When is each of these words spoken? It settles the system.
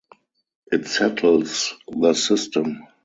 It 0.71 0.87
settles 0.87 1.75
the 1.87 2.15
system. 2.15 2.87